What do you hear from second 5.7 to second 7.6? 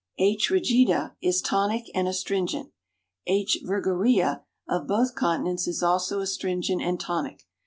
also astringent and tonic.